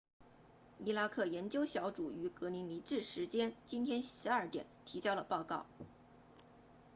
[0.83, 5.67] 伊拉克研究小组于格林尼治时间 gmt 今天12点提交了报告